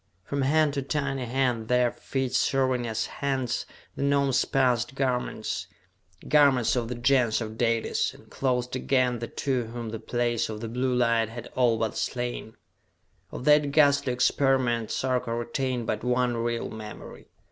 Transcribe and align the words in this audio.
From 0.25 0.41
hand 0.41 0.73
to 0.73 0.81
tiny 0.81 1.25
hand, 1.25 1.67
their 1.67 1.91
feet 1.91 2.33
serving 2.33 2.87
as 2.87 3.05
hands, 3.05 3.67
the 3.95 4.01
Gnomes 4.01 4.43
passed 4.45 4.95
garments 4.95 5.67
garments 6.27 6.75
of 6.75 6.87
the 6.87 6.95
Gens 6.95 7.39
of 7.39 7.55
Dalis, 7.55 8.11
and 8.15 8.27
clothed 8.27 8.75
again 8.75 9.19
the 9.19 9.27
two 9.27 9.65
whom 9.65 9.89
the 9.89 9.99
Place 9.99 10.49
of 10.49 10.59
the 10.59 10.67
Blue 10.69 10.95
Light 10.95 11.29
had 11.29 11.49
all 11.55 11.77
but 11.77 11.95
slain. 11.95 12.57
Of 13.31 13.45
that 13.45 13.71
ghastly 13.71 14.11
experiment 14.11 14.89
Sarka 14.89 15.35
retained 15.35 15.85
but 15.85 16.03
one 16.03 16.35
real 16.35 16.71
memory.... 16.71 17.27